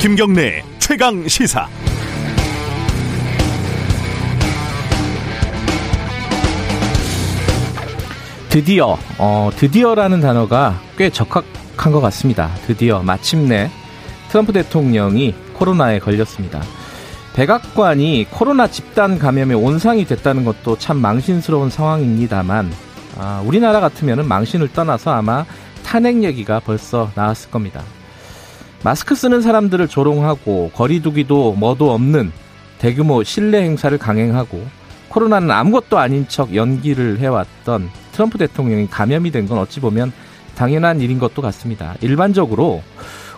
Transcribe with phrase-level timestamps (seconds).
[0.00, 1.68] 김경래 최강 시사.
[8.48, 12.50] 드디어, 어, 드디어라는 단어가 꽤 적합한 것 같습니다.
[12.66, 13.70] 드디어, 마침내
[14.28, 16.60] 트럼프 대통령이 코로나에 걸렸습니다.
[17.34, 22.70] 백악관이 코로나 집단 감염의 온상이 됐다는 것도 참 망신스러운 상황입니다만,
[23.18, 25.46] 아, 우리나라 같으면 망신을 떠나서 아마
[25.82, 27.82] 탄핵 얘기가 벌써 나왔을 겁니다.
[28.84, 32.32] 마스크 쓰는 사람들을 조롱하고 거리두기도 뭐도 없는
[32.78, 34.66] 대규모 실내 행사를 강행하고
[35.08, 40.12] 코로나는 아무것도 아닌 척 연기를 해왔던 트럼프 대통령이 감염이 된 건 어찌 보면
[40.56, 41.94] 당연한 일인 것도 같습니다.
[42.00, 42.82] 일반적으로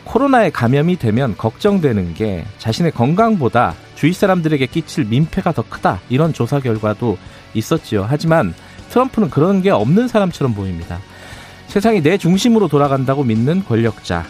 [0.04, 5.98] 코로나에 감염이 되면 걱정되는 게 자신의 건강보다 주위 사람들에게 끼칠 민폐가 더 크다.
[6.10, 7.16] 이런 조사 결과도
[7.54, 8.04] 있었지요.
[8.06, 8.52] 하지만
[8.90, 10.98] 트럼프는 그런 게 없는 사람처럼 보입니다.
[11.68, 14.26] 세상이 내 중심으로 돌아간다고 믿는 권력자.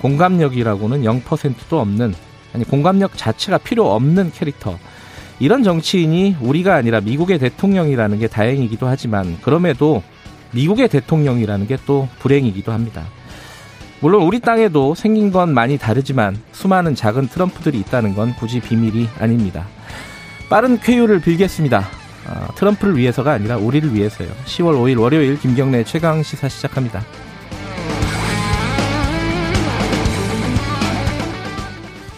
[0.00, 2.14] 공감력이라고는 0%도 없는
[2.54, 4.78] 아니 공감력 자체가 필요 없는 캐릭터.
[5.40, 10.04] 이런 정치인이 우리가 아니라 미국의 대통령이라는 게 다행이기도 하지만 그럼에도
[10.52, 13.04] 미국의 대통령이라는 게 또 불행이기도 합니다.
[14.00, 19.66] 물론 우리 땅에도 생긴 건 많이 다르지만 수많은 작은 트럼프들이 있다는 건 굳이 비밀이 아닙니다.
[20.50, 21.80] 빠른 쾌유를 빌겠습니다.
[22.28, 24.28] 어, 트럼프를 위해서가 아니라 우리를 위해서요.
[24.44, 27.02] 10월 5일 월요일 김경래 최강 시사 시작합니다.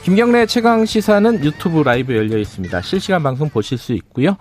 [0.03, 2.81] 김경래 최강 시사는 유튜브 라이브 열려 있습니다.
[2.81, 4.37] 실시간 방송 보실 수 있고요.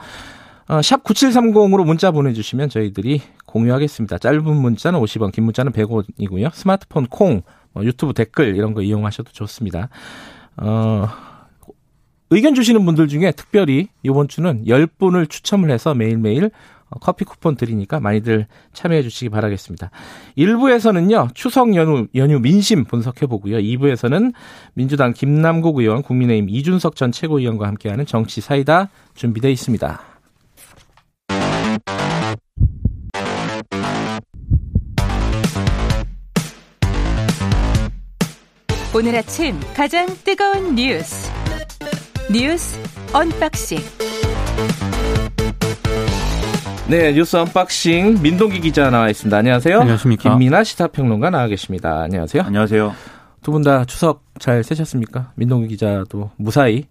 [0.67, 4.17] 어, 샵 9730으로 문자 보내주시면 저희들이 공유하겠습니다.
[4.17, 6.53] 짧은 문자는 50원, 긴 문자는 100원이고요.
[6.53, 9.89] 스마트폰 콩, 뭐 유튜브 댓글 이런 거 이용하셔도 좋습니다.
[10.57, 11.07] 어,
[12.29, 16.51] 의견 주시는 분들 중에 특별히 이번 주는 10분을 추첨을 해서 매일매일
[16.89, 19.89] 어, 커피 쿠폰 드리니까 많이들 참여해 주시기 바라겠습니다.
[20.37, 23.57] 1부에서는요, 추석 연휴, 연휴 민심 분석해 보고요.
[23.57, 24.33] 2부에서는
[24.73, 30.16] 민주당 김남국 의원, 국민의힘 이준석 전 최고위원과 함께하는 정치 사이다 준비되어 있습니다.
[38.97, 41.29] 오늘 아침 가장 뜨거운 뉴스.
[42.31, 42.79] 뉴스
[43.13, 43.77] 언박싱.
[46.89, 49.37] 네, 뉴스 언박싱 민동기 기자 나와 있습니다.
[49.37, 49.81] 안녕하세요.
[49.81, 50.29] 안녕하십니까.
[50.31, 52.01] 김민아 시사평론가 나와 계십니다.
[52.01, 52.43] 안녕하세요.
[52.43, 52.93] 안녕하세요.
[53.43, 55.31] 두 분 다 추석 잘 쇠셨습니까?
[55.35, 56.85] 민동기 기자도 무사히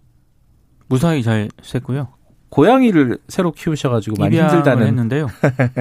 [0.87, 2.07] 무사히 잘 쇘고요.
[2.49, 5.27] 고양이를 새로 키우셔가지고 많이 힘들다는 했는데요.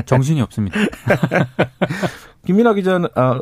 [0.05, 0.79] 정신이 없습니다.
[2.47, 3.41] 김민아 기자는 아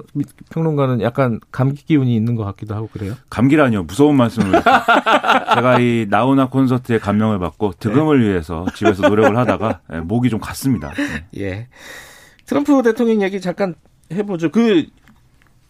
[0.51, 3.15] 평론가는 약간 감기 기운이 있는 것 같기도 하고 그래요.
[3.29, 3.85] 감기라니요.
[3.85, 4.53] 무서운 말씀을.
[5.55, 8.29] 제가 이 나훈아 콘서트에 감명을 받고 득음을 네.
[8.29, 10.93] 위해서 집에서 노력을 하다가 예, 목이 좀 갔습니다.
[10.95, 11.41] 네.
[11.41, 11.69] 예.
[12.47, 13.75] 트럼프 대통령 얘기 잠깐
[14.11, 14.51] 해보죠.
[14.51, 14.87] 그,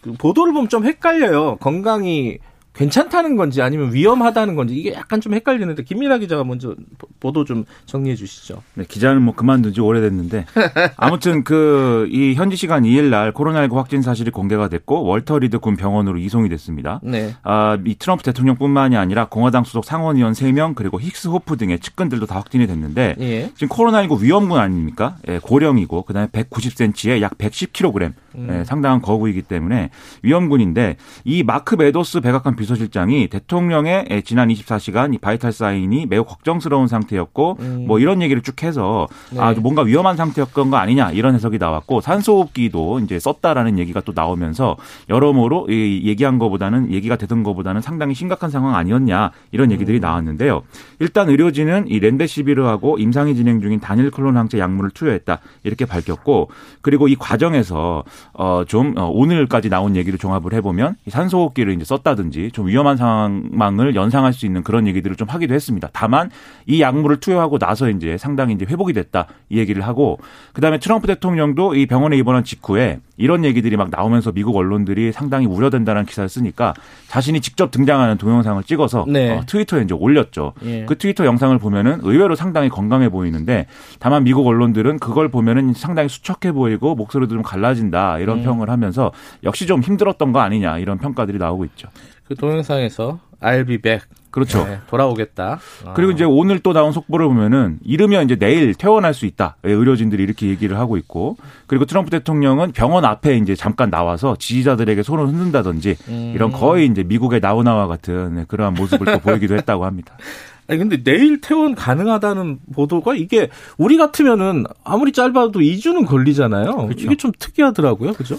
[0.01, 1.57] 그 보도를 보면 좀 헷갈려요.
[1.57, 2.39] 건강이
[2.75, 6.75] 괜찮다는 건지 아니면 위험하다는 건지 이게 약간 좀 헷갈리는데 김민아 기자가 먼저
[7.21, 8.63] 보도 좀 정리해 주시죠.
[8.75, 10.47] 네, 기자는 뭐 그만둔 지 오래됐는데
[10.97, 15.77] 아무튼 그 이 현지 시간 2일 날 코로나19 확진 사실이 공개가 됐고 월터 리드 군
[15.77, 17.01] 병원으로 이송이 됐습니다.
[17.03, 17.35] 네.
[17.43, 22.37] 아, 이 트럼프 대통령뿐만이 아니라 공화당 소속 상원의원 3명 그리고 힉스 호프 등의 측근들도 다
[22.37, 23.51] 확진이 됐는데 예.
[23.55, 25.17] 지금 코로나19 위험군 아닙니까?
[25.29, 28.49] 예, 고령이고 그다음에 190cm에 약 110kg 음.
[28.51, 29.91] 예, 상당한 거구이기 때문에
[30.23, 37.59] 위험군인데 이 마크 메도스 백악관 비서실장이 대통령의 지난 24시간 이 vital sign이 매우 걱정스러운 상태였고
[37.61, 37.85] 음.
[37.87, 39.41] 뭐 이런 얘기를 쭉 해서 네.
[39.41, 44.77] 아 뭔가 위험한 상태였던 거 아니냐 이런 해석이 나왔고 산소호흡기도 이제 썼다라는 얘기가 또 나오면서
[45.11, 50.01] 여러모로 이 얘기한 것보다는 얘기가 되던 것보다는 상당히 심각한 상황 아니었냐 이런 얘기들이 음.
[50.01, 50.63] 나왔는데요.
[51.01, 56.49] 일단 의료진은 이 렌데시비르하고 임상이 진행 중인 단일 클론 항체 약물을 투여했다 이렇게 밝혔고
[56.81, 62.97] 그리고 이 과정에서 어좀 어, 오늘까지 나온 얘기를 종합을 해보면 산소호흡기를 이제 썼다든지 좀 위험한
[62.97, 65.89] 상황을 연상할 수 있는 그런 얘기들을 좀 하기도 했습니다.
[65.93, 66.31] 다만
[66.67, 70.19] 이 약물을 투여하고 나서 이제 상당히 이제 회복이 됐다 이 얘기를 하고
[70.53, 76.05] 그다음에 트럼프 대통령도 이 병원에 입원한 직후에 이런 얘기들이 막 나오면서 미국 언론들이 상당히 우려된다는
[76.05, 76.75] 기사를 쓰니까
[77.09, 79.37] 자신이 직접 등장하는 동영상을 찍어서 네.
[79.37, 80.53] 어, 트위터에 이제 올렸죠.
[80.65, 80.85] 예.
[80.85, 83.67] 그 트위터 영상을 보면은 의외로 상당히 건강해 보이는데
[83.99, 88.45] 다만 미국 언론들은 그걸 보면은 상당히 수척해 보이고 목소리도 좀 갈라진다 이런 음.
[88.45, 89.13] 평을 하면서
[89.43, 91.89] 역시 좀 힘들었던 거 아니냐 이런 평가들이 나오고 있죠.
[92.27, 94.09] 그 동영상에서 I'll be back.
[94.31, 94.65] 그렇죠.
[94.65, 95.61] 네, 돌아오겠다.
[95.95, 99.57] 그리고 이제 오늘 또 나온 속보를 보면은 이르면 이제 내일 퇴원할 수 있다.
[99.63, 101.37] 의료진들이 이렇게 얘기를 하고 있고
[101.69, 106.33] 그리고 트럼프 대통령은 병원 앞에 이제 잠깐 나와서 지지자들에게 손을 흔든다든지 음.
[106.35, 110.17] 이런 거의 이제 미국의 나우나와 같은 그러한 모습을 또 보이기도 했다고 합니다.
[110.67, 116.75] 아니 근데 내일 퇴원 가능하다는 보도가 이게 우리 같으면은 아무리 짧아도 2주는 걸리잖아요.
[116.75, 117.07] 그렇죠.
[117.07, 118.15] 이게 좀 특이하더라고요.
[118.15, 118.37] 그죠?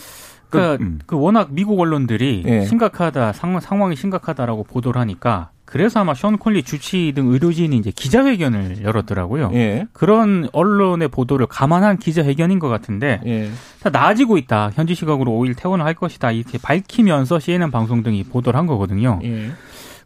[0.55, 0.99] 그러니까 그, 음.
[1.05, 2.65] 그 워낙 미국 언론들이 예.
[2.65, 8.83] 심각하다 상, 상황이 심각하다라고 보도를 하니까 그래서 아마 션 콜리 주치 등 의료진이 이제 기자회견을
[8.83, 9.51] 열었더라고요.
[9.55, 9.87] 예.
[9.93, 13.49] 그런 언론의 보도를 감안한 기자회견인 것 같은데 예.
[13.89, 14.71] 나아지고 있다.
[14.73, 16.31] 현지 시각으로 5일 퇴원을 할 것이다.
[16.31, 19.19] 이렇게 밝히면서 CNN 방송 등이 보도를 한 거거든요.
[19.23, 19.51] 예.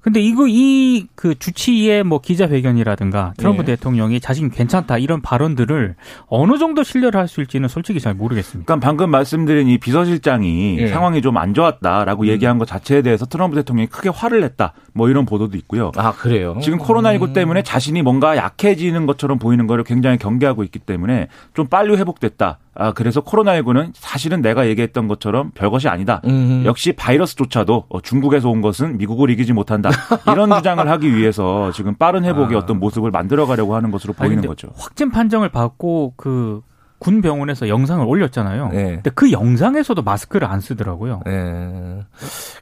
[0.02, 3.76] 근데 이거 이 그 주치의 뭐 기자회견이라든가 트럼프 네.
[3.76, 5.96] 대통령이 자신 괜찮다 이런 발언들을
[6.28, 8.66] 어느 정도 신뢰를 할 수 있을지는 솔직히 잘 모르겠습니다.
[8.66, 10.88] 그러니까 방금 말씀드린 이 비서실장이 네.
[10.88, 12.28] 상황이 좀 안 좋았다라고 음.
[12.28, 14.74] 얘기한 것 자체에 대해서 트럼프 대통령이 크게 화를 냈다.
[15.00, 15.92] 뭐 이런 보도도 있고요.
[15.96, 16.58] 아 그래요?
[16.62, 17.34] 지금 코로나19 음.
[17.34, 22.60] 때문에 자신이 뭔가 약해지는 것처럼 보이는 거를 굉장히 경계하고 있기 때문에 좀 빨리 회복됐다.
[22.76, 26.22] 아, 그래서 코로나19는 사실은 내가 얘기했던 것처럼 별것이 아니다.
[26.26, 26.66] 음흠.
[26.66, 29.90] 역시 바이러스조차도 어, 중국에서 온 것은 미국을 이기지 못한다.
[30.32, 32.60] 이런 주장을 하기 위해서 지금 빠른 회복의 아.
[32.60, 34.70] 어떤 모습을 만들어 가려고 하는 것으로 보이는 거죠.
[34.76, 36.62] 확진 판정을 받고 그
[37.00, 38.70] 군 병원에서 영상을 올렸잖아요.
[38.70, 38.84] 네.
[38.96, 41.22] 근데 그 영상에서도 마스크를 안 쓰더라고요.
[41.26, 42.02] 네.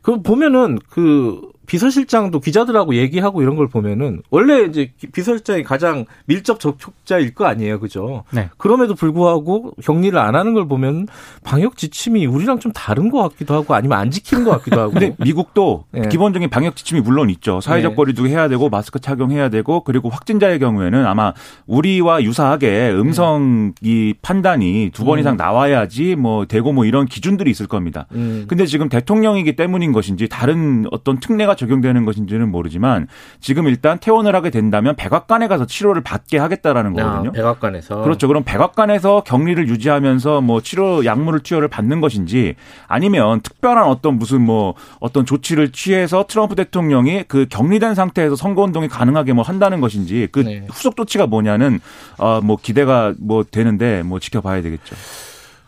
[0.03, 7.35] 그 보면은 그 비서실장도 기자들하고 얘기하고 이런 걸 보면은 원래 이제 비서실장이 가장 밀접 접촉자일
[7.35, 8.23] 거 아니에요, 그죠?
[8.31, 8.49] 네.
[8.57, 11.07] 그럼에도 불구하고 격리를 안 하는 걸 보면
[11.43, 14.93] 방역 지침이 우리랑 좀 다른 것 같기도 하고 아니면 안 지키는 것 같기도 하고.
[14.93, 16.07] 근데 미국도 네.
[16.07, 17.59] 기본적인 방역 지침이 물론 있죠.
[17.59, 17.95] 사회적 네.
[17.95, 21.33] 거리두기 해야 되고 마스크 착용해야 되고 그리고 확진자의 경우에는 아마
[21.65, 25.19] 우리와 유사하게 음성 이 판단이 두번 음.
[25.19, 28.07] 이상 나와야지 뭐 되고 뭐 이런 기준들이 있을 겁니다.
[28.13, 28.45] 음.
[28.47, 33.07] 근데 지금 대통령이기 때문인 것인지 다른 어떤 특례가 적용되는 것인지는 모르지만
[33.39, 37.29] 지금 일단 퇴원을 하게 된다면 백악관에 가서 치료를 받게 하겠다라는 아, 거거든요.
[37.29, 38.27] 아, 백악관에서 그렇죠.
[38.27, 42.55] 그럼 백악관에서 격리를 유지하면서 뭐 치료 약물을 투여를 받는 것인지
[42.87, 48.87] 아니면 특별한 어떤 무슨 뭐 어떤 조치를 취해서 트럼프 대통령이 그 격리된 상태에서 선거 운동이
[48.87, 50.65] 가능하게 뭐 한다는 것인지 그 네.
[50.69, 51.79] 후속 조치가 뭐냐는
[52.17, 54.95] 어뭐 기대가 뭐 되는데 뭐 지켜봐야 되겠죠.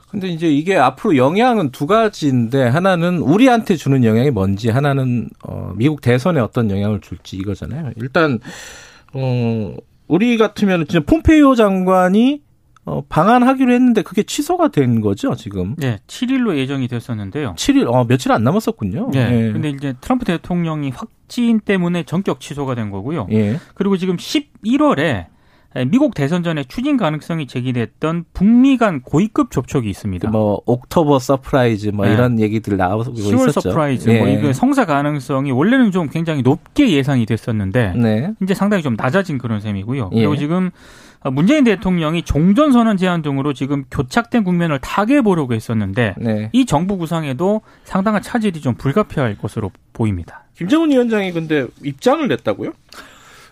[0.10, 6.02] 근데 이제 이게 앞으로 영향은 두 가지인데 하나는 우리한테 주는 영향이 뭔지 하나는 어 미국
[6.02, 7.92] 대선에 어떤 영향을 줄지 이거잖아요.
[7.98, 8.40] 일단
[9.14, 9.76] 어
[10.08, 12.42] 우리 같으면 진짜 폼페이오 장관이
[12.86, 15.76] 어, 방한하기로 했는데 그게 취소가 된 거죠, 지금?
[15.78, 17.54] 네, 7일로 예정이 됐었는데요.
[17.56, 19.12] 7일, 어, 며칠 안 남았었군요.
[19.14, 19.30] 네.
[19.30, 19.52] 네.
[19.52, 23.28] 근데 이제 트럼프 대통령이 확진 때문에 전격 취소가 된 거고요.
[23.32, 23.60] 예.
[23.76, 25.28] 그리고 지금 11월에 예,
[25.88, 30.30] 미국 대선 전에 추진 가능성이 제기됐던 북미 간 고위급 접촉이 있습니다.
[30.30, 32.14] 뭐 October surprise 뭐 네.
[32.14, 33.62] 이런 얘기들 나오고 10월 있었죠.
[33.62, 34.20] surprise 뭐 예.
[34.20, 38.34] 뭐 이거 성사 가능성이 원래는 좀 굉장히 높게 예상이 됐었는데 네.
[38.42, 40.10] 이제 상당히 좀 낮아진 그런 셈이고요.
[40.14, 40.16] 예.
[40.16, 40.72] 그리고 지금
[41.32, 46.50] 문재인 대통령이 종전 선언 제안 등으로 지금 교착된 국면을 타개해 보려고 했었는데 네.
[46.54, 50.46] 이 정부 구상에도 상당한 차질이 좀 불가피할 것으로 보입니다.
[50.56, 52.72] 김정은 위원장이 근데 입장을 냈다고요?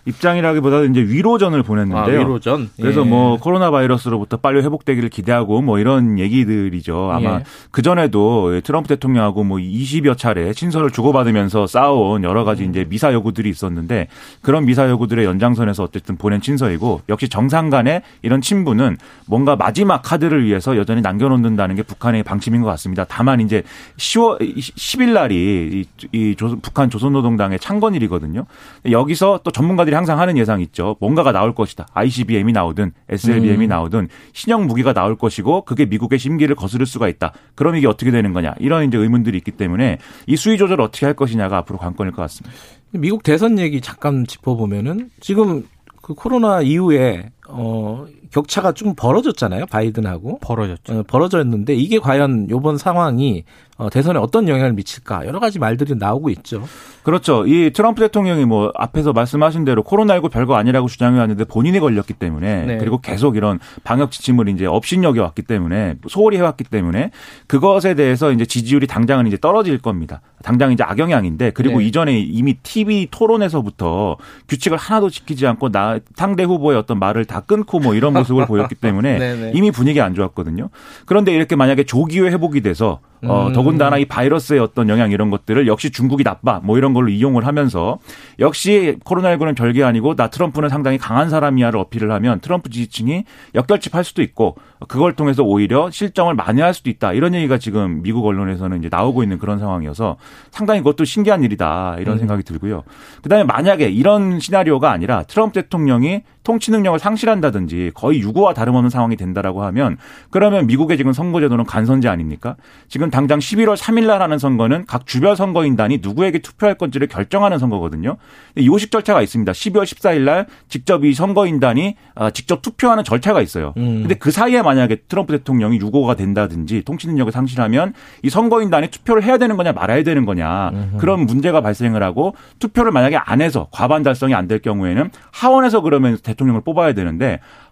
[0.08, 2.20] 입장이라기보다는 이제 위로전을 보냈는데요.
[2.20, 2.70] 아, 위로전.
[2.76, 3.10] 그래서 뭐 예.
[3.10, 7.10] 뭐 코로나 바이러스로부터 빨리 회복되기를 기대하고 뭐 이런 얘기들이죠.
[7.12, 7.44] 아마 예.
[7.70, 12.70] 그 전에도 트럼프 대통령하고 뭐 20여 차례 친서를 주고받으면서 싸운 여러 가지 음.
[12.70, 14.08] 이제 미사 요구들이 있었는데
[14.40, 18.96] 그런 미사 요구들의 연장선에서 어쨌든 보낸 친서이고 역시 정상 간의 이런 친분은
[19.26, 23.04] 뭔가 마지막 카드를 위해서 여전히 남겨놓는다는 게 북한의 방침인 것 같습니다.
[23.06, 23.62] 다만 이제
[23.98, 28.46] 10월 10일 날이 이, 이 조, 북한 조선노동당의 창건일이거든요.
[28.90, 30.96] 여기서 또 전문가들이 항상 하는 예상 있죠.
[31.00, 31.88] 뭔가가 나올 것이다.
[31.92, 33.68] ICBM이 나오든 SLBM이 음.
[33.68, 37.32] 나오든 신형 무기가 나올 것이고 그게 미국의 심기를 거스를 수가 있다.
[37.56, 38.54] 그럼 이게 어떻게 되는 거냐.
[38.60, 42.56] 이런 이제 의문들이 있기 때문에 이 수위 조절을 어떻게 할 것이냐가 앞으로 관건일 것 같습니다.
[42.92, 45.66] 미국 대선 얘기 잠깐 짚어보면은 지금
[46.00, 49.66] 그 코로나 이후에 어 격차가 좀 벌어졌잖아요.
[49.66, 50.98] 바이든하고 벌어졌죠.
[50.98, 53.44] 어, 벌어졌는데 이게 과연 요번 상황이
[53.78, 56.64] 어, 대선에 어떤 영향을 미칠까 여러 가지 말들이 나오고 있죠.
[57.04, 57.46] 그렇죠.
[57.46, 62.66] 이 트럼프 대통령이 뭐 앞에서 말씀하신 대로 코로나19 별거 아니라고 주장해 왔는데 본인이 걸렸기 때문에
[62.66, 62.78] 네.
[62.78, 67.12] 그리고 계속 이런 방역 지침을 이제 업신여겨 왔기 때문에 소홀히 해왔기 때문에
[67.46, 70.20] 그것에 대해서 이제 지지율이 당장은 이제 떨어질 겁니다.
[70.42, 71.86] 당장 이제 악영향인데 그리고 네.
[71.86, 74.16] 이전에 이미 TV 토론에서부터
[74.48, 78.74] 규칙을 하나도 지키지 않고 나 상대 후보의 어떤 말을 다 끊고 뭐 이런 모습을 보였기
[78.74, 79.52] 때문에.
[79.54, 80.68] 이미 분위기 안 좋았거든요.
[81.06, 83.52] 그런데 이렇게 만약에 조기에 회복이 돼서 어, 음.
[83.52, 87.98] 더군다나 이 바이러스의 어떤 영향 이런 것들을 역시 중국이 나빠 뭐 이런 걸로 이용을 하면서
[88.38, 93.24] 역시 코로나19는 별게 아니고 나 트럼프는 상당히 강한 사람이야를 어필을 하면 트럼프 지지층이
[93.56, 98.78] 역결집할 수도 있고 그걸 통해서 오히려 실정을 만회할 수도 있다 이런 얘기가 지금 미국 언론에서는
[98.78, 100.16] 이제 나오고 있는 그런 상황이어서
[100.52, 102.18] 상당히 그것도 신기한 일이다 이런 음.
[102.20, 102.84] 생각이 들고요.
[103.22, 109.16] 그다음에 만약에 이런 시나리오가 아니라 트럼프 대통령이 통치 능력을 상실 한다든지 거의 유고와 다름없는 상황이
[109.16, 109.96] 된다라고 하면
[110.30, 112.56] 그러면 미국의 지금 선거제도는 간선제 아닙니까?
[112.88, 118.16] 지금 당장 11월 3일 날 하는 선거는 각 주별 선거인단이 누구에게 투표할 건지를 결정하는 선거거든요.
[118.58, 119.52] 요식 절차가 있습니다.
[119.52, 123.74] 12월 14일 날 직접 이 선거인단이 아, 직접 투표하는 절차가 있어요.
[123.76, 124.00] 음.
[124.02, 127.94] 근데 그 사이에 만약에 트럼프 대통령이 유고가 된다든지 통치 능력을 상실하면
[128.24, 130.96] 이 선거인단이 투표를 해야 되는 거냐 말아야 되는 거냐 음흠.
[130.98, 136.16] 그런 문제가 발생을 하고 투표를 만약에 안 해서 과반 달성이 안 될 경우에는 하원에서 그러면
[136.22, 137.17] 대통령을 뽑아야 되는데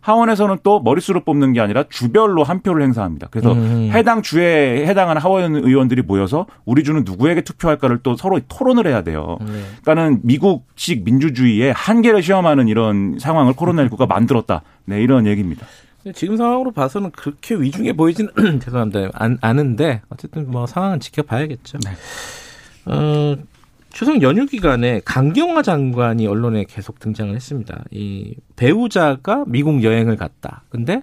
[0.01, 3.27] 하원에서는 또 머릿수로 뽑는 게 아니라 주별로 한 표를 행사합니다.
[3.31, 3.91] 그래서 음.
[3.93, 9.37] 해당 주에 해당하는 하원 의원들이 모여서 우리 주는 누구에게 투표할까를 또 서로 토론을 해야 돼요.
[9.41, 9.47] 네.
[9.83, 14.63] 그러니까는 미국식 민주주의의 한계를 시험하는 이런 상황을 코로나19가 만들었다.
[14.85, 15.67] 네, 이런 얘기입니다.
[16.15, 18.29] 지금 상황으로 봐서는 그렇게 위중해 보이진
[18.63, 19.11] 죄송합니다.
[19.15, 21.79] 안, 않은데 어쨌든 뭐 상황은 지켜봐야겠죠.
[21.85, 21.91] 네.
[22.87, 23.37] 어,
[23.97, 27.83] 추석 연휴 기간에 강경화 장관이 언론에 계속 등장을 했습니다.
[27.91, 30.65] 이 배우자가 미국 여행을 갔다.
[30.69, 31.01] 근데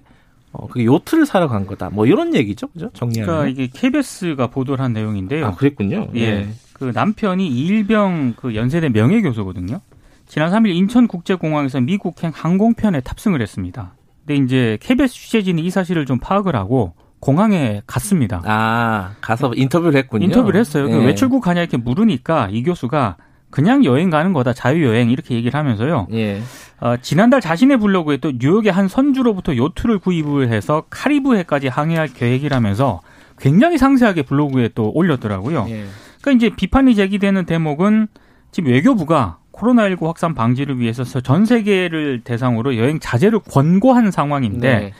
[0.52, 1.90] 어, 그 요트를 사러 간 거다.
[1.90, 2.90] 뭐 이런 얘기죠, 그죠?
[2.94, 3.26] 정리하면.
[3.26, 5.44] 그러니까 이게 KBS가 보도를 한 내용인데요.
[5.44, 6.06] 아, 그랬군요.
[6.14, 6.20] 예.
[6.20, 6.48] 예.
[6.72, 9.80] 그 남편이 이일병 그 연세대 명예교수거든요.
[10.28, 13.92] 지난 3일 인천국제공항에서 미국행 항공편에 탑승을 했습니다.
[14.24, 18.42] 근데 이제 KBS 취재진이 이 사실을 좀 파악을 하고 공항에 갔습니다.
[18.44, 20.26] 아, 가서 인터뷰를 했군요.
[20.26, 20.86] 인터뷰를 했어요.
[20.86, 21.06] 네.
[21.06, 23.16] 왜 출국 가냐 이렇게 물으니까 이 교수가
[23.48, 26.08] 그냥 여행 가는 거다 자유여행 이렇게 얘기를 하면서요.
[26.12, 26.42] 예.
[26.80, 33.00] 어, 지난달 자신의 블로그에 또 뉴욕의 한 선주로부터 요트를 구입을 해서 카리브해까지 항해할 계획이라면서
[33.38, 35.64] 굉장히 상세하게 블로그에 또 올렸더라고요.
[35.70, 35.86] 예.
[36.20, 38.08] 그러니까 이제 비판이 제기되는 대목은
[38.52, 44.92] 지금 외교부가 코로나19 확산 방지를 위해서 전 세계를 대상으로 여행 자제를 권고한 상황인데 네.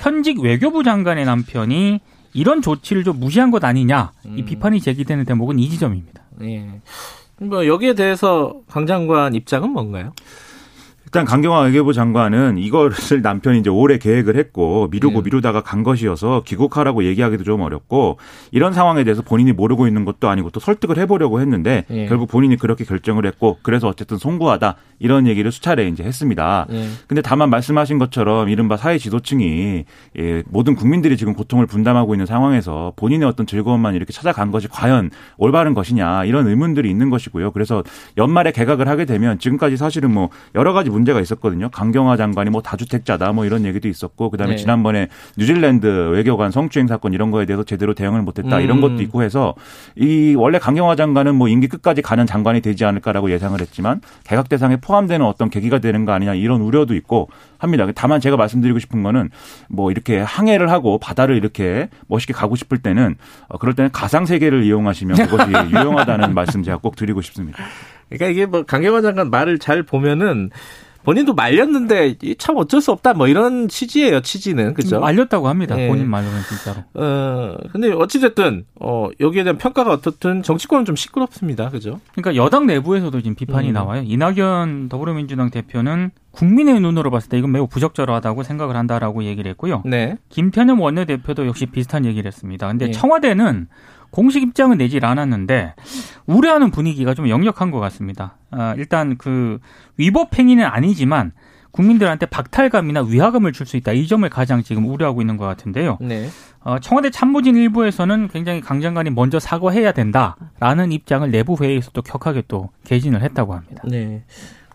[0.00, 2.00] 현직 외교부 장관의 남편이
[2.32, 4.44] 이런 조치를 좀 무시한 것 아니냐 이 음.
[4.44, 6.22] 비판이 제기되는 대목은 이 지점입니다.
[6.38, 6.80] 네.
[7.38, 10.12] 뭐 여기에 대해서 강 장관 입장은 뭔가요?
[11.10, 15.24] 일단 강경화 외교부 장관은 이것을 남편이 이제 오래 계획을 했고 미루고 네.
[15.24, 18.18] 미루다가 간 것이어서 귀국하라고 얘기하기도 좀 어렵고
[18.52, 22.06] 이런 상황에 대해서 본인이 모르고 있는 것도 아니고 또 설득을 해보려고 했는데 네.
[22.06, 26.66] 결국 본인이 그렇게 결정을 했고 그래서 어쨌든 송구하다 이런 얘기를 수차례 이제 했습니다.
[26.70, 26.86] 네.
[27.08, 29.84] 근데 다만 말씀하신 것처럼 이른바 사회 지도층이
[30.16, 35.10] 예, 모든 국민들이 지금 고통을 분담하고 있는 상황에서 본인의 어떤 즐거움만 이렇게 찾아간 것이 과연
[35.38, 37.50] 올바른 것이냐 이런 의문들이 있는 것이고요.
[37.50, 37.82] 그래서
[38.16, 41.68] 연말에 개각을 하게 되면 지금까지 사실은 뭐 여러 가지 문 제가 있었거든요.
[41.70, 44.56] 강경화 장관이 뭐 다주택자다 뭐 이런 얘기도 있었고 그다음에 네.
[44.56, 48.62] 지난번에 뉴질랜드 외교관 성추행 사건 이런 거에 대해서 제대로 대응을 못했다 음.
[48.62, 49.54] 이런 것도 있고 해서
[49.96, 54.76] 이 원래 강경화 장관은 뭐 임기 끝까지 가는 장관이 되지 않을까라고 예상을 했지만 개각 대상에
[54.76, 57.28] 포함되는 어떤 계기가 되는 거 아니냐 이런 우려도 있고
[57.58, 57.86] 합니다.
[57.94, 59.30] 다만 제가 말씀드리고 싶은 거는
[59.68, 63.16] 뭐 이렇게 항해를 하고 바다를 이렇게 멋있게 가고 싶을 때는
[63.48, 67.62] 어, 그럴 때는 가상 세계를 이용하시면 그것이 유용하다는 말씀 제가 꼭 드리고 싶습니다.
[68.08, 70.50] 그러니까 이게 뭐 강경화 장관 말을 잘 보면은
[71.04, 74.96] 본인도 말렸는데 참 어쩔 수 없다 뭐 이런 취지예요 취지는 그죠?
[74.96, 75.76] 음, 말렸다고 합니다.
[75.76, 75.88] 네.
[75.88, 76.84] 본인 말로는 진짜로.
[76.94, 81.70] 어 근데 어찌 됐든 어 여기에 대한 평가가 어떻든 정치권은 좀 시끄럽습니다.
[81.70, 82.00] 그죠?
[82.14, 83.72] 그러니까 여당 내부에서도 지금 비판이 음.
[83.72, 84.02] 나와요.
[84.04, 89.82] 이낙연 더불어민주당 대표는 국민의 눈으로 봤을 때 이건 매우 부적절하다고 생각을 한다라고 얘기를 했고요.
[89.84, 90.16] 네.
[90.28, 92.68] 김태년 원내대표도 역시 비슷한 얘기를 했습니다.
[92.68, 92.92] 근데 네.
[92.92, 93.68] 청와대는
[94.10, 95.74] 공식 입장은 내질 않았는데
[96.26, 98.36] 우려하는 분위기가 좀 역력한 것 같습니다.
[98.50, 99.58] 아, 일단 그
[99.96, 101.32] 위법 행위는 아니지만
[101.72, 103.92] 국민들한테 박탈감이나 위화감을 줄 수 있다.
[103.92, 105.98] 이 점을 가장 지금 우려하고 있는 것 같은데요.
[106.00, 106.28] 네.
[106.62, 112.42] 어, 청와대 참모진 일부에서는 굉장히 강 장관이 먼저 사과해야 된다라는 입장을 내부 회의에서 또 격하게
[112.48, 113.82] 또 개진을 했다고 합니다.
[113.86, 114.24] 네.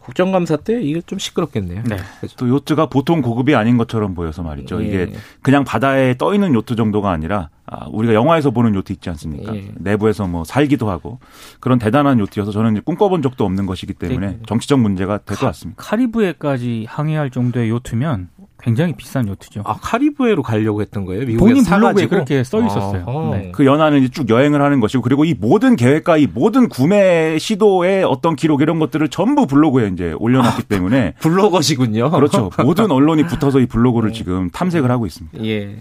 [0.01, 1.83] 국정감사 때 이게 좀 시끄럽겠네요.
[1.83, 1.97] 네.
[2.37, 4.81] 또 요트가 보통 고급이 아닌 것처럼 보여서 말이죠.
[4.83, 4.87] 예.
[4.87, 9.55] 이게 그냥 바다에 떠 있는 요트 정도가 아니라 아, 우리가 영화에서 보는 요트 있지 않습니까?
[9.55, 9.71] 예.
[9.75, 11.19] 내부에서 뭐 살기도 하고
[11.59, 14.39] 그런 대단한 요트여서 저는 꿈꿔본 적도 없는 것이기 때문에 네.
[14.47, 15.81] 정치적 문제가 될 것 같습니다.
[15.83, 18.29] 카리브해까지 항해할 정도의 요트면
[18.61, 19.61] 굉장히 비싼 요트죠.
[19.65, 21.37] 아 카리브해로 가려고 했던 거예요?
[21.37, 23.03] 본인 블로그에 그렇게 써 있었어요.
[23.07, 23.51] 아, 네.
[23.51, 28.35] 그 연안은 쭉 여행을 하는 것이고 그리고 이 모든 계획과 이 모든 구매 시도의 어떤
[28.35, 32.11] 기록 이런 것들을 전부 블로그에 이제 올려놨기 아, 때문에 블로거시군요.
[32.11, 32.49] 그렇죠.
[32.63, 34.17] 모든 언론이 붙어서 이 블로그를 네.
[34.17, 35.43] 지금 탐색을 하고 있습니다.
[35.45, 35.77] 예.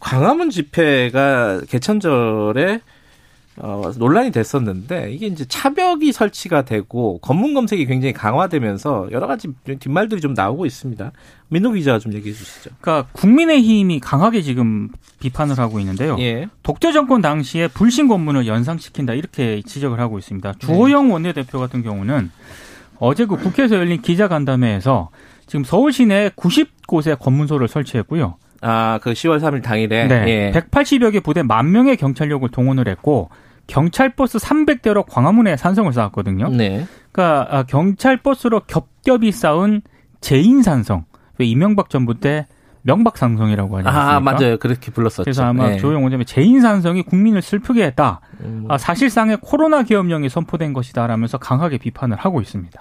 [0.00, 2.80] 광화문 집회가 개천절에
[3.60, 9.48] 어, 논란이 됐었는데 이게 이제 차벽이 설치가 되고 검문 검색이 굉장히 강화되면서 여러 가지
[9.80, 11.10] 뒷말들이 좀 나오고 있습니다.
[11.48, 12.70] 민노 기자가 좀 얘기해 주시죠.
[12.80, 14.88] 그러니까 국민의힘이 강하게 지금
[15.20, 16.16] 비판을 하고 있는데요.
[16.20, 16.46] 예.
[16.62, 20.54] 독재 정권 당시에 불신 검문을 연상시킨다 이렇게 지적을 하고 있습니다.
[20.58, 21.12] 주호영 네.
[21.12, 22.30] 원내대표 같은 경우는
[23.00, 25.10] 어제 그 국회에서 열린 기자간담회에서
[25.46, 28.36] 지금 서울 시내 90곳에 검문소를 설치했고요.
[28.60, 30.52] 아, 그 10월 3일 당일에 네.
[30.54, 30.60] 예.
[30.60, 33.30] 180여 개 부대 만 명의 경찰력을 동원을 했고
[33.66, 36.48] 경찰 버스 300대로 광화문에 산성을 쌓았거든요.
[36.48, 36.86] 네.
[37.12, 39.82] 그러니까 아, 경찰 버스로 겹겹이 쌓은
[40.20, 41.04] 재인 산성.
[41.38, 42.46] 왜 이명박 정부 때
[42.82, 44.16] 명박상성이라고 하지 않습니까?
[44.16, 44.56] 아, 맞아요.
[44.58, 45.24] 그렇게 불렀었죠.
[45.24, 45.76] 그래서 아마 네.
[45.76, 48.20] 조영 원장이 재인산성이 국민을 슬프게 했다.
[48.40, 48.64] 음.
[48.68, 52.80] 아, 사실상의 코로나 계엄령이 선포된 것이다라면서 강하게 비판을 하고 있습니다.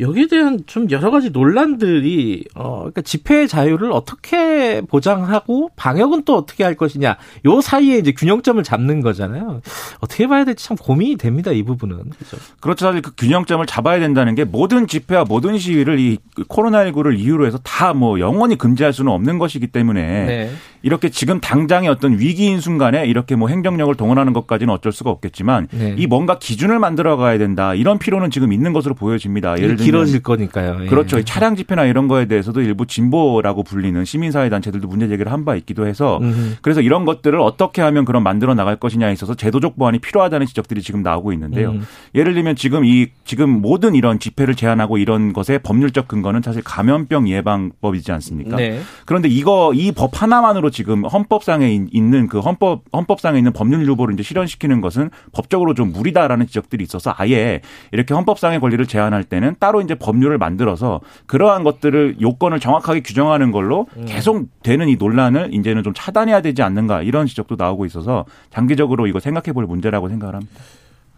[0.00, 6.64] 여기에 대한 좀 여러 가지 논란들이 어 그러니까 집회 자유를 어떻게 보장하고 방역은 또 어떻게
[6.64, 9.60] 할 것이냐 요 사이에 이제 균형점을 잡는 거잖아요.
[10.00, 11.96] 어떻게 봐야 될지 참 고민이 됩니다 이 부분은.
[11.96, 12.36] 그렇죠.
[12.60, 12.86] 그렇죠.
[12.86, 17.98] 사실 그 균형점을 잡아야 된다는 게 모든 집회와 모든 시위를 이 코로나19를 이유로 해서 다
[17.98, 20.50] 뭐 영원히 금지할 수는 없는 것이기 때문에 네.
[20.82, 25.94] 이렇게 지금 당장의 어떤 위기인 순간에 이렇게 뭐 행정력을 동원하는 것까지는 어쩔 수가 없겠지만 네.
[25.98, 29.58] 이 뭔가 기준을 만들어 가야 된다 이런 필요는 지금 있는 것으로 보여집니다.
[29.58, 30.78] 예를 들면 길어질 거니까요.
[30.82, 30.86] 예.
[30.86, 31.22] 그렇죠.
[31.24, 35.86] 차량 집회나 이런 거에 대해서도 일부 진보라고 불리는 시민사회 단체들도 문제 제기를 한 바 있기도
[35.86, 36.56] 해서 음흠.
[36.62, 41.02] 그래서 이런 것들을 어떻게 하면 그런 만들어 나갈 것이냐에 있어서 제도적 보완이 필요하다는 지적들이 지금
[41.02, 41.70] 나오고 있는데요.
[41.70, 41.86] 음.
[42.14, 47.28] 예를 들면 지금 이 지금 모든 이런 집회를 제한하고 이런 것의 법률적 근거는 사실 감염병
[47.28, 48.56] 예방법이지 않습니까?
[48.56, 48.80] 네.
[49.06, 54.22] 그런데 이거 이 법 하나만으로 지금 헌법상에 있는 그 헌법 헌법상에 있는 법률 유보를 이제
[54.22, 57.60] 실현시키는 것은 법적으로 좀 무리다라는 지적들이 있어서 아예
[57.92, 63.86] 이렇게 헌법상의 권리를 제한할 때는 따로 이제 법률을 만들어서 그러한 것들을 요건을 정확하게 규정하는 걸로
[63.96, 64.06] 음.
[64.06, 69.20] 계속 되는 이 논란을 이제는 좀 차단해야 되지 않는가 이런 지적도 나오고 있어서 장기적으로 이거
[69.20, 70.60] 생각해 볼 문제라고 생각을 합니다.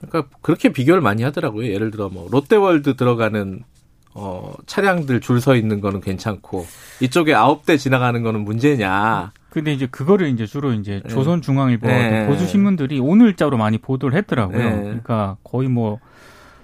[0.00, 1.70] 그러니까 그렇게 비교를 많이 하더라고요.
[1.70, 3.62] 예를 들어 뭐 롯데월드 들어가는
[4.14, 6.66] 어, 차량들 줄 서 있는 거는 괜찮고
[7.00, 9.32] 이쪽에 아홉 대 지나가는 거는 문제냐.
[9.50, 11.08] 근데 이제 그거를 이제 주로 이제 네.
[11.08, 12.26] 조선중앙일보 네.
[12.26, 14.58] 보수 신문들이 오늘자로 많이 보도를 했더라고요.
[14.58, 14.82] 네.
[14.82, 15.98] 그러니까 거의 뭐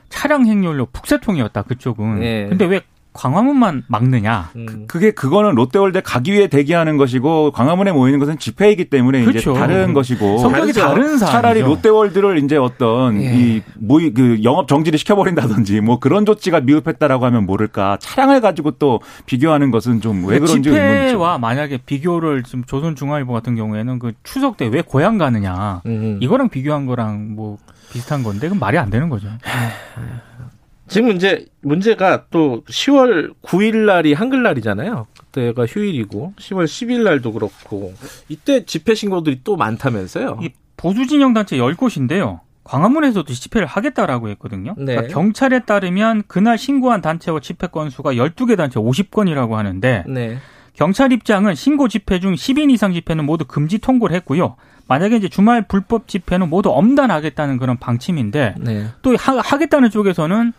[0.09, 2.21] 차량 행렬로 북새통이었다 그쪽은.
[2.21, 2.49] 네.
[2.49, 2.81] 근데 왜
[3.17, 4.51] 광화문만 막느냐.
[4.57, 4.85] 음.
[4.87, 9.51] 그, 게 그거는 롯데월드 가기 위해 대기하는 것이고 광화문에 모이는 것은 집회이기 때문에 그렇죠.
[9.53, 13.35] 이제 다른 것이고 성격이 다른 사람 차라리 롯데월드를 이제 어떤 예.
[13.35, 19.01] 이 모이 그 영업 정지를 시켜버린다든지 뭐 그런 조치가 미흡했다라고 하면 모를까 차량을 가지고 또
[19.27, 24.67] 비교하는 것은 좀 왜 그런지 집회와 만약에 비교를 지금 조선중앙일보 같은 경우에는 그 추석 때
[24.67, 26.19] 왜 고향 가느냐 음.
[26.21, 27.57] 이거랑 비교한 거랑 뭐
[27.93, 29.29] 비슷한 건데 그건 말이 안 되는 거죠.
[30.89, 35.07] 지금 이제 문제가 또 10월 9일 날이 한글날이잖아요.
[35.19, 37.93] 그때가 휴일이고 10월 10일 날도 그렇고
[38.29, 40.39] 이때 집회 신고들이 또 많다면서요.
[40.43, 42.41] 이 보수 진영 단체 10곳인데요.
[42.65, 44.75] 광화문에서도 집회를 하겠다라고 했거든요.
[44.77, 44.95] 네.
[44.97, 50.39] 그러니까 경찰에 따르면 그날 신고한 단체와 집회 건수가 12개 단체 50건이라고 하는데 네.
[50.73, 54.57] 경찰 입장은 신고 집회 중 10인 이상 집회는 모두 금지 통보를 했고요.
[54.89, 58.87] 만약에 이제 주말 불법 집회는 모두 엄단하겠다는 그런 방침인데 네.
[59.03, 60.53] 또 하, 겠다는 쪽에서는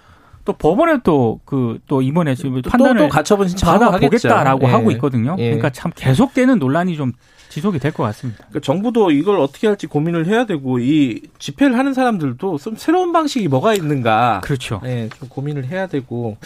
[0.48, 4.72] 또 법원에 또 그또 그, 이번에 지금 판단을 또, 가처분 받아보겠다라고 예.
[4.72, 5.36] 하고 있거든요.
[5.40, 5.48] 예.
[5.48, 7.12] 그러니까 참 계속되는 논란이 좀
[7.50, 8.46] 지속이 될 것 같습니다.
[8.50, 13.50] 그러니까 정부도 이걸 어떻게 할지 고민을 해야 되고 이 집회를 하는 사람들도 좀 새로운 방식이
[13.50, 14.40] 뭐가 있는가.
[14.42, 14.80] 그렇죠.
[14.86, 16.38] 예, 좀 고민을 해야 되고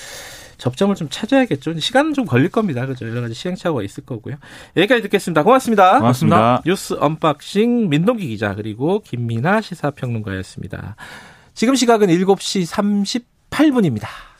[0.57, 1.77] 접점을 좀 찾아야겠죠.
[1.79, 2.87] 시간은 좀 걸릴 겁니다.
[2.87, 3.07] 그죠.
[3.07, 4.37] 여러 가지 시행착오가 있을 거고요.
[4.77, 5.43] 여기까지 듣겠습니다.
[5.43, 5.99] 고맙습니다.
[5.99, 6.63] 고맙습니다.
[6.65, 10.95] 뉴스 언박싱 민동기 기자 그리고 김민아 시사평론가였습니다.
[11.53, 14.30] 지금 시각은 7시 30 8분입니다.